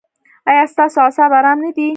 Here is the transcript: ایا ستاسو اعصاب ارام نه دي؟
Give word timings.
ایا 0.49 0.63
ستاسو 0.73 0.99
اعصاب 1.03 1.31
ارام 1.39 1.57
نه 1.65 1.71
دي؟ 1.75 1.87